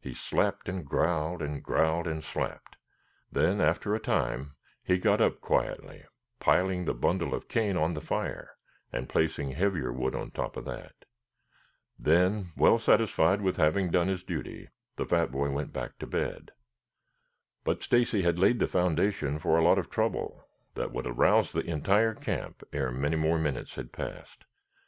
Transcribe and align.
He 0.00 0.14
slapped 0.14 0.68
and 0.68 0.86
growled, 0.86 1.42
and 1.42 1.60
growled 1.60 2.06
and 2.06 2.22
slapped; 2.22 2.76
then 3.32 3.60
after 3.60 3.92
a 3.92 3.98
time 3.98 4.54
he 4.84 4.98
got 4.98 5.20
up 5.20 5.40
quietly, 5.40 6.04
piling 6.38 6.84
the 6.84 6.94
bundle 6.94 7.34
of 7.34 7.48
cane 7.48 7.76
on 7.76 7.94
the 7.94 8.00
fire, 8.00 8.54
and 8.92 9.08
placing 9.08 9.50
heavier 9.50 9.92
wood 9.92 10.14
on 10.14 10.30
top 10.30 10.56
of 10.56 10.64
that. 10.66 11.04
Then, 11.98 12.52
well 12.56 12.78
satisfied 12.78 13.40
with 13.40 13.56
having 13.56 13.90
done 13.90 14.06
his 14.06 14.22
duty, 14.22 14.68
the 14.94 15.06
fat 15.06 15.32
boy 15.32 15.50
went 15.50 15.72
back 15.72 15.98
to 15.98 16.06
bed. 16.06 16.52
But 17.64 17.82
Stacy 17.82 18.22
had 18.22 18.38
laid 18.38 18.60
the 18.60 18.68
foundation 18.68 19.40
for 19.40 19.58
a 19.58 19.64
lot 19.64 19.78
of 19.80 19.90
trouble 19.90 20.46
that 20.76 20.92
would 20.92 21.08
arouse 21.08 21.50
the 21.50 21.66
entire 21.68 22.14
camp 22.14 22.62
ere 22.72 22.92
many 22.92 23.16
more 23.16 23.40
minutes 23.40 23.74
had 23.74 23.90
passed. 23.90 24.44